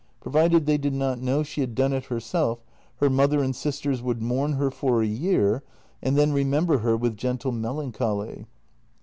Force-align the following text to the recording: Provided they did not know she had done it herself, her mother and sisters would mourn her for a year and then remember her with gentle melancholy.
Provided 0.19 0.65
they 0.65 0.79
did 0.79 0.95
not 0.95 1.21
know 1.21 1.43
she 1.43 1.61
had 1.61 1.75
done 1.75 1.93
it 1.93 2.05
herself, 2.05 2.63
her 2.97 3.07
mother 3.07 3.43
and 3.43 3.55
sisters 3.55 4.01
would 4.01 4.19
mourn 4.19 4.53
her 4.53 4.71
for 4.71 5.03
a 5.03 5.05
year 5.05 5.61
and 6.01 6.17
then 6.17 6.33
remember 6.33 6.79
her 6.79 6.97
with 6.97 7.15
gentle 7.15 7.51
melancholy. 7.51 8.47